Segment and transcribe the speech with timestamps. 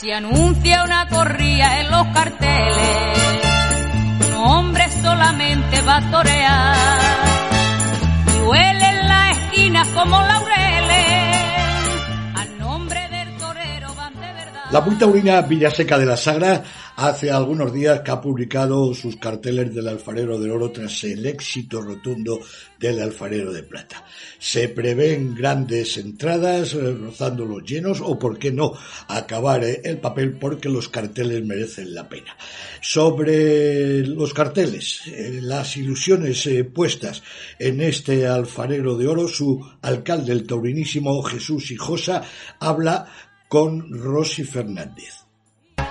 [0.00, 3.18] Se anuncia una corrida en los carteles,
[4.28, 6.76] un hombre solamente va a torear,
[8.32, 10.47] y huele en la esquina como laureles,
[14.70, 16.62] La muy taurina Villaseca de la Sagra
[16.96, 21.80] hace algunos días que ha publicado sus carteles del alfarero de oro tras el éxito
[21.80, 22.38] rotundo
[22.78, 24.04] del alfarero de plata.
[24.38, 28.74] Se prevén grandes entradas, eh, rozando los llenos o, por qué no,
[29.08, 32.36] acabar eh, el papel porque los carteles merecen la pena.
[32.82, 37.22] Sobre los carteles, eh, las ilusiones puestas
[37.58, 42.22] en este alfarero de oro, su alcalde, el taurinísimo Jesús Hijosa,
[42.60, 45.28] habla con Rosy Fernández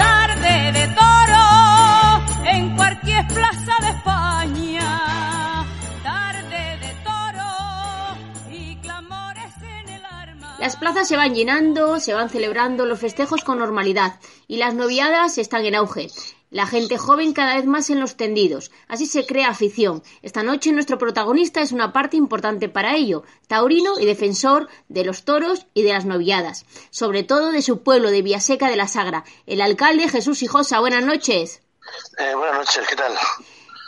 [0.00, 5.66] tarde de toro en cualquier plaza de España.
[6.02, 10.56] Tarde de toro y clamores en el arma.
[10.58, 15.38] Las plazas se van llenando, se van celebrando los festejos con normalidad y las noviadas
[15.38, 16.08] están en auge.
[16.50, 18.72] La gente joven cada vez más en los tendidos.
[18.88, 20.02] Así se crea afición.
[20.20, 25.24] Esta noche nuestro protagonista es una parte importante para ello, taurino y defensor de los
[25.24, 29.24] toros y de las noviadas, sobre todo de su pueblo de Villaseca de la Sagra.
[29.46, 31.62] El alcalde Jesús Hijosa, buenas noches.
[32.18, 33.12] Eh, buenas noches, ¿qué tal?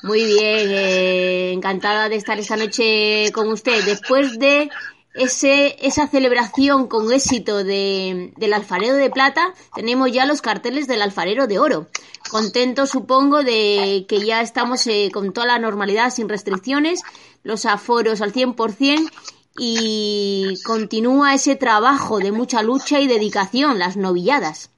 [0.04, 3.84] Muy bien, eh, encantada de estar esta noche con usted.
[3.84, 4.70] Después de
[5.14, 11.02] ese, esa celebración con éxito de, del alfarero de plata, tenemos ya los carteles del
[11.02, 11.86] alfarero de oro.
[12.30, 17.02] Contento, supongo, de que ya estamos eh, con toda la normalidad, sin restricciones,
[17.42, 19.10] los aforos al 100%
[19.58, 24.70] y continúa ese trabajo de mucha lucha y dedicación, las novilladas.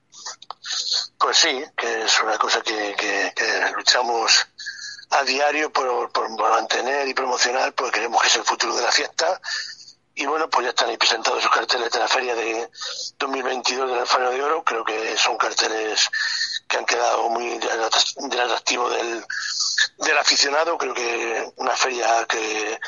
[1.18, 2.94] Pues sí, que es una cosa que,
[3.76, 4.46] luchamos
[5.10, 8.90] a diario por, por, mantener y promocionar, porque creemos que es el futuro de la
[8.90, 9.40] fiesta
[10.16, 12.70] y bueno, pues ya están ahí presentados sus carteles de la feria de
[13.18, 14.62] 2022 del Alfaro de Oro.
[14.62, 16.08] Creo que son carteles
[16.68, 19.24] que han quedado muy del atractivo del,
[19.98, 20.78] del aficionado.
[20.78, 22.78] Creo que una feria que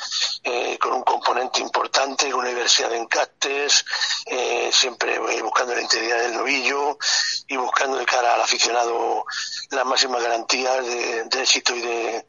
[0.45, 3.85] eh, con un componente importante, con una diversidad de encastes,
[4.27, 6.97] eh, siempre buscando la integridad del novillo
[7.49, 9.25] y buscando de cara al aficionado
[9.71, 12.25] las máximas garantías de éxito y de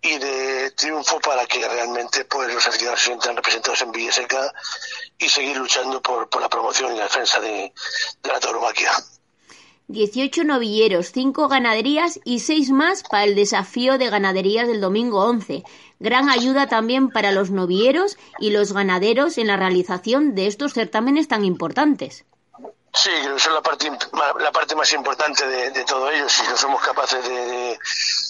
[0.00, 4.52] y de triunfo para que realmente pues los aficionados se sientan representados en Villaseca
[5.18, 7.72] y seguir luchando por, por la promoción y la defensa de,
[8.22, 8.92] la tauromaquia.
[9.88, 15.64] 18 novilleros, 5 ganaderías y 6 más para el desafío de ganaderías del domingo 11.
[15.98, 21.26] Gran ayuda también para los novilleros y los ganaderos en la realización de estos certámenes
[21.26, 22.26] tan importantes.
[22.94, 23.90] Sí, creo que es la parte,
[24.40, 26.28] la parte más importante de, de todo ello.
[26.28, 27.78] Si no somos capaces de,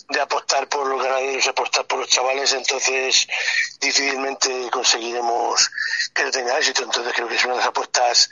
[0.08, 3.26] de, apostar por los ganaderos, apostar por los chavales, entonces
[3.80, 5.70] difícilmente conseguiremos
[6.12, 6.82] que no tenga éxito.
[6.82, 8.28] Entonces creo que es una de las apuestas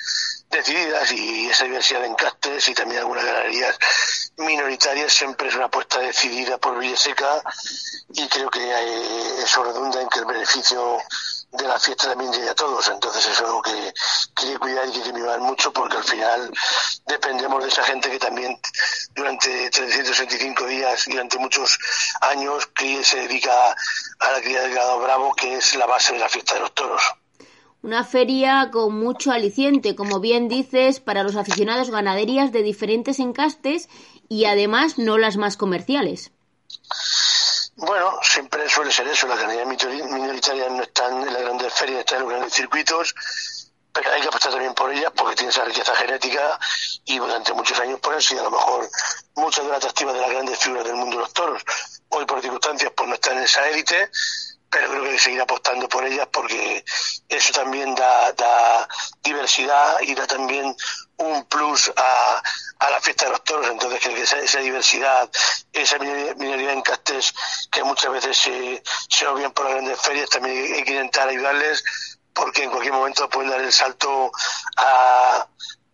[0.50, 3.78] decididas y esa diversidad de encastes y también algunas ganaderías
[4.36, 7.42] minoritarias siempre es una apuesta decidida por Villaseca
[8.10, 10.98] y creo que hay, eso redunda en que el beneficio
[11.56, 12.88] de la fiesta también llegue a todos.
[12.88, 13.92] Entonces es algo que,
[14.34, 16.52] que hay que cuidar y que que mimar mucho porque al final
[17.06, 18.58] dependemos de esa gente que también
[19.14, 21.78] durante 365 días y durante muchos
[22.20, 23.74] años que se dedica
[24.20, 26.74] a la cría del ganado bravo, que es la base de la fiesta de los
[26.74, 27.02] toros.
[27.82, 33.88] Una feria con mucho aliciente, como bien dices, para los aficionados ganaderías de diferentes encastes
[34.28, 36.32] y además no las más comerciales.
[37.76, 39.68] Bueno, siempre suele ser eso, las ganaderías
[40.10, 43.14] minoritarias no están en las grandes ferias, están en los grandes circuitos,
[43.92, 46.58] pero hay que apostar también por ellas porque tienen esa riqueza genética
[47.04, 48.88] y durante muchos años pues han sido a lo mejor
[49.34, 51.62] muchas de las atractivas de las grandes figuras del mundo de los toros.
[52.08, 54.10] Hoy por circunstancias pues no están en esa élite,
[54.76, 56.84] pero creo que hay que seguir apostando por ellas porque
[57.30, 58.86] eso también da, da
[59.22, 60.76] diversidad y da también
[61.16, 62.42] un plus a,
[62.90, 63.70] la fiesta de los toros.
[63.70, 65.30] Entonces que esa, diversidad,
[65.72, 67.32] esa minoría en castes
[67.72, 71.82] que muchas veces se, se obvian por las grandes ferias, también hay que intentar ayudarles
[72.34, 74.30] porque en cualquier momento pueden dar el salto
[74.76, 75.46] a,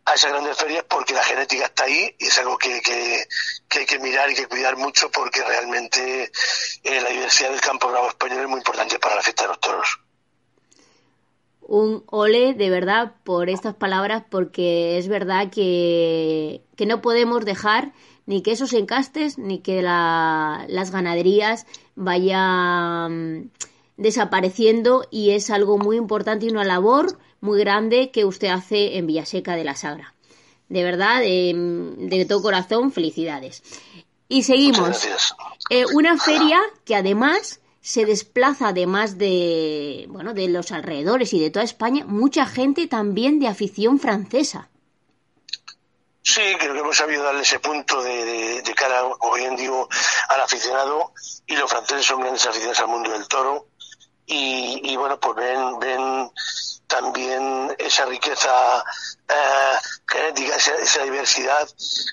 [0.05, 3.87] a esas grandes ferias porque la genética está ahí y es algo que, que, hay
[3.87, 6.31] que mirar y que cuidar mucho porque realmente
[6.83, 9.61] eh, la diversidad del campo bravo español es muy importante para la fiesta de los
[9.61, 10.01] toros.
[11.61, 17.93] Un ole de verdad por estas palabras porque es verdad que, que no podemos dejar
[18.27, 23.53] ni que esos encastes ni que la, las ganaderías vayan
[23.97, 29.07] desapareciendo y es algo muy importante y una labor muy grande que usted hace en
[29.07, 30.15] Villaseca de la Sagra.
[30.69, 31.53] De verdad, de,
[31.99, 33.63] de todo corazón, felicidades.
[34.29, 35.07] Y seguimos.
[35.69, 41.51] Eh, una feria que además se desplaza, además de, bueno, de los alrededores y de
[41.51, 44.71] toda España, mucha gente también de afición francesa.
[46.23, 49.89] Sí, creo que hemos sabido darle ese punto de, de, cara, como bien digo,
[50.29, 51.13] al aficionado
[51.47, 53.67] y los franceses son grandes aficionados al mundo del toro
[54.27, 56.31] y, y bueno, pues ven, ven
[56.93, 58.85] también esa riqueza
[59.27, 61.67] eh, genética, esa, diversidad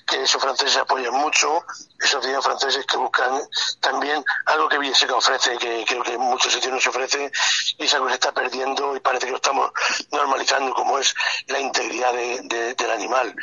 [0.06, 1.62] que esos franceses apoyan mucho,
[2.02, 3.42] esos niños franceses que buscan
[3.80, 7.30] también algo que Villaseca ofrece, que creo que en muchos sitios no se ofrece,
[7.76, 9.70] y es algo que se está perdiendo y parece que lo estamos
[10.12, 11.14] normalizando, como es
[11.48, 13.34] la integridad del animal.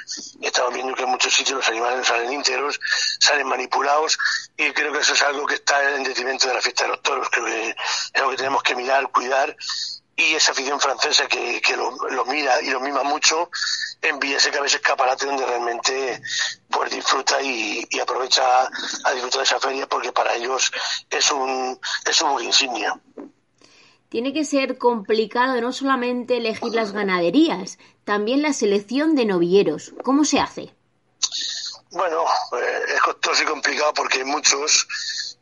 [0.42, 2.80] Estamos viendo que en muchos sitios los animales salen íntegros,
[3.20, 4.18] salen manipulados,
[4.58, 7.02] y creo que eso es algo que está en detrimento de la fiesta de los
[7.04, 7.30] toros.
[7.30, 7.76] Creo que es
[8.16, 9.56] algo que tenemos que mirar, cuidar
[10.18, 11.92] y esa afición francesa que, que lo,
[12.26, 13.52] mira y lo mima mucho
[14.02, 16.22] envía ese cabeza escaparate donde realmente
[16.70, 18.64] pues disfruta y, aprovecha
[19.04, 20.72] a disfrutar de esa feria porque para ellos
[21.10, 23.00] es un es un insignia.
[24.10, 29.94] Tiene que ser complicado no solamente elegir las ganaderías, también la selección de novilleros.
[30.04, 30.74] ¿Cómo se hace?
[31.92, 32.24] Bueno,
[32.60, 34.88] eh, es costoso y complicado porque hay muchos,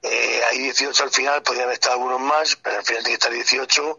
[0.01, 3.31] eh, hay 18 al final, podrían estado algunos más, pero al final tiene que estar
[3.31, 3.97] 18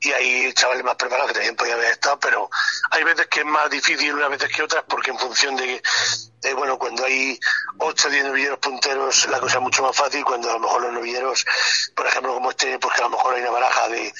[0.00, 2.50] y hay chavales más preparados que también podían haber estado, pero
[2.90, 5.82] hay veces que es más difícil unas veces que otras porque en función de,
[6.42, 7.38] de bueno, cuando hay
[7.78, 10.82] 8 o 10 novilleros punteros la cosa es mucho más fácil, cuando a lo mejor
[10.82, 11.46] los novilleros,
[11.94, 14.12] por ejemplo como este, pues que a lo mejor hay una baraja de,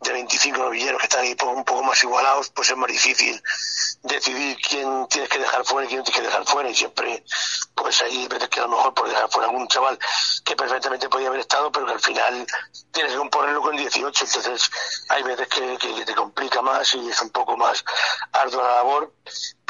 [0.00, 3.42] de 25 novilleros que están ahí un poco más igualados, pues es más difícil
[4.02, 7.24] decidir quién tienes que dejar fuera y quién tienes que dejar fuera y siempre
[7.74, 9.98] pues hay veces que a lo mejor por dejar fuera algún chaval
[10.44, 12.46] que perfectamente podía haber estado pero que al final
[12.90, 14.70] tienes que componerlo con 18 entonces
[15.08, 17.84] hay veces que, que, te complica más y es un poco más
[18.32, 19.12] ardua la labor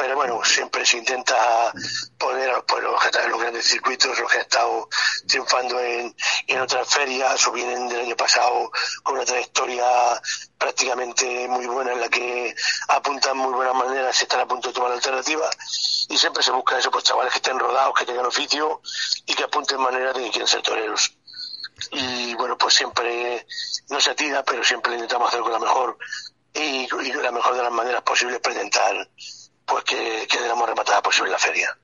[0.02, 1.72] pero bueno, siempre se intenta
[2.18, 4.88] poner a los están en los grandes circuitos, los que han estado
[5.28, 6.12] triunfando en,
[6.48, 8.72] en otras ferias o vienen del año pasado
[9.04, 9.86] con una trayectoria
[10.58, 12.52] prácticamente muy buena en la que
[12.88, 15.48] apuntan muy buenas maneras están a punto de tomar la alternativa
[16.08, 18.82] y siempre se busca eso, pues chavales que estén rodados, que tengan oficio
[19.24, 21.16] y que apunten maneras de que quieren ser toreros.
[21.92, 23.46] Y bueno, pues siempre
[23.88, 25.96] no se atira, pero siempre intentamos hacerlo con la mejor
[26.54, 26.88] y,
[27.22, 29.08] la mejor de las maneras posibles para intentar
[29.72, 31.76] pues que quedemos rematada posible la feria.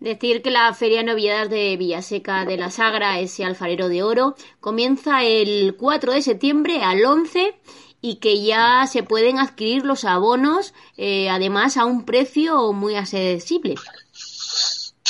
[0.00, 5.22] Decir que la Feria Noviedad de Villaseca de la Sagra, ese alfarero de oro, comienza
[5.22, 7.54] el 4 de septiembre al 11
[8.00, 13.74] y que ya se pueden adquirir los abonos, eh, además a un precio muy accesible.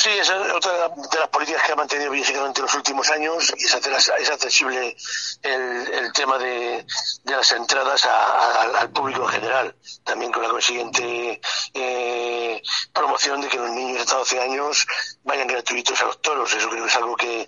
[0.07, 3.53] Sí, esa es otra de las políticas que ha mantenido Villaseca durante los últimos años
[3.57, 4.95] es accesible
[5.41, 6.85] el, tema de,
[7.25, 9.75] las entradas al público en general,
[10.05, 11.41] también con la consiguiente
[11.73, 12.61] eh,
[12.93, 14.87] promoción de que los niños de hasta 12 años
[15.23, 16.53] vayan gratuitos a los toros.
[16.53, 17.45] Eso creo que es algo que,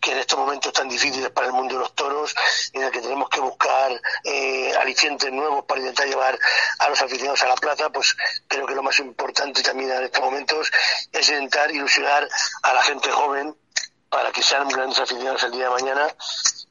[0.00, 2.34] que en estos momentos tan difíciles para el mundo de los toros,
[2.72, 3.92] en el que tenemos que buscar
[4.24, 6.38] eh, alicientes nuevos para intentar llevar
[6.78, 8.16] a los aficionados a la plaza, pues
[8.46, 10.70] creo que lo más importante también en estos momentos
[11.12, 12.28] es intentar ilusionar
[12.62, 13.54] a la gente joven
[14.08, 16.08] para que sean grandes aficionados el día de mañana.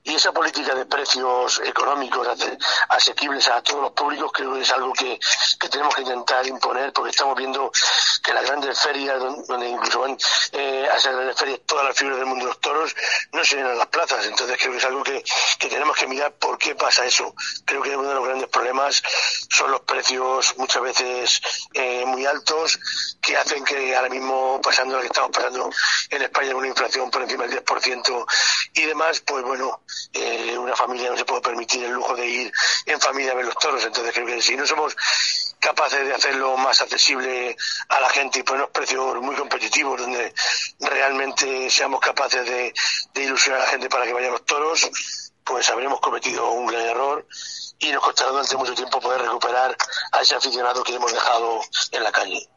[0.03, 2.27] Y esa política de precios económicos
[2.87, 5.19] asequibles a todos los públicos creo que es algo que,
[5.69, 7.69] tenemos que intentar imponer porque estamos viendo
[8.23, 10.17] que las grandes ferias, donde incluso van
[10.53, 12.76] eh, a esas grandes ferias todas las figuras del mundo de los toros,
[13.31, 14.25] no se llenan las plazas.
[14.25, 15.23] Entonces creo que es algo que,
[15.59, 17.35] tenemos que mirar por qué pasa eso.
[17.65, 19.01] Creo que uno de los grandes problemas
[19.49, 21.41] son los precios muchas veces
[21.73, 22.79] eh, muy altos
[23.21, 25.69] que hacen que ahora mismo, pasando lo que estamos pasando
[26.09, 28.25] en España, una inflación por encima del 10%
[28.73, 29.81] y demás, pues bueno,
[30.13, 32.53] eh, una familia no se puede permitir el lujo de ir
[32.85, 33.83] en familia a ver los toros.
[33.83, 34.95] Entonces creo que si no somos
[35.59, 37.55] capaces de hacerlo más accesible
[37.89, 40.33] a la gente y poner precios muy competitivos donde
[40.79, 42.73] realmente seamos capaces de,
[43.21, 44.89] ilusionar a la gente para que vayan los toros,
[45.43, 47.25] pues habremos cometido un gran error
[47.79, 49.75] y nos costará durante mucho tiempo poder recuperar
[50.11, 52.49] a ese aficionado que hemos dejado en la calle.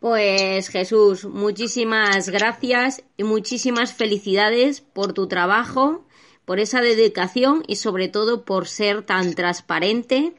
[0.00, 6.06] Pues Jesús, muchísimas gracias y muchísimas felicidades por tu trabajo,
[6.44, 10.34] por esa dedicación y sobre todo por ser tan transparente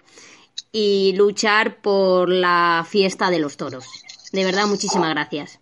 [0.72, 3.86] y luchar por la fiesta de los toros.
[4.32, 5.60] De verdad, muchísimas gracias.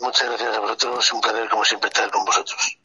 [0.00, 2.79] Muchas gracias a vosotros, un placer como siempre estar con vosotros.